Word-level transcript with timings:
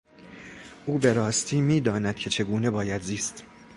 او 0.85 0.97
بهراستی 0.97 1.61
میداند 1.61 2.15
که 2.15 2.29
چگونه 2.29 2.69
باید 2.69 3.01
زیست. 3.01 3.43